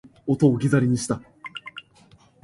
[0.25, 1.25] 声の寄付ができません。